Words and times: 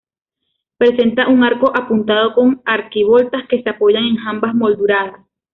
Presenta 0.77 1.27
un 1.27 1.43
arco 1.43 1.71
apuntado, 1.77 2.33
con 2.33 2.59
arquivoltas 2.65 3.47
que 3.47 3.61
se 3.61 3.69
apoyan 3.69 4.03
en 4.03 4.17
jambas 4.17 4.55
molduradas. 4.55 5.21